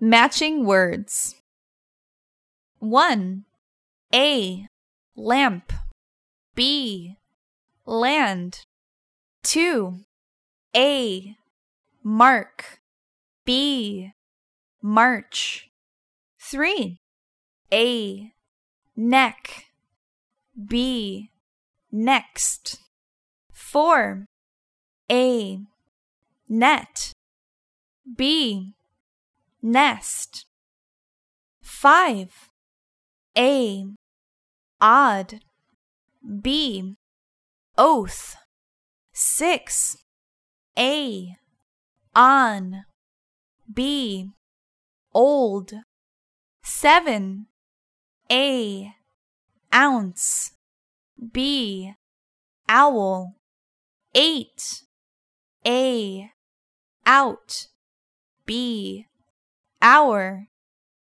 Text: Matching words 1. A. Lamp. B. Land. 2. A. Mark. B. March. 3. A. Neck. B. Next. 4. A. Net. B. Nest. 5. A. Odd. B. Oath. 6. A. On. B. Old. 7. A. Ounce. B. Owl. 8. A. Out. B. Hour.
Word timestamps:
Matching 0.00 0.64
words 0.64 1.34
1. 2.78 3.44
A. 4.14 4.66
Lamp. 5.16 5.72
B. 6.54 7.16
Land. 7.84 8.60
2. 9.42 9.98
A. 10.76 11.36
Mark. 12.04 12.78
B. 13.44 14.12
March. 14.80 15.68
3. 16.38 17.00
A. 17.72 18.32
Neck. 18.96 19.64
B. 20.68 21.30
Next. 21.90 22.78
4. 23.52 24.26
A. 25.10 25.60
Net. 26.48 27.12
B. 28.16 28.74
Nest. 29.60 30.46
5. 31.62 32.50
A. 33.36 33.84
Odd. 34.80 35.40
B. 36.40 36.94
Oath. 37.76 38.36
6. 39.12 39.96
A. 40.78 41.36
On. 42.14 42.84
B. 43.72 44.30
Old. 45.12 45.72
7. 46.62 47.46
A. 48.30 48.94
Ounce. 49.74 50.52
B. 51.32 51.92
Owl. 52.68 53.34
8. 54.14 54.84
A. 55.66 56.30
Out. 57.04 57.66
B. 58.46 59.07
Hour. 59.82 60.48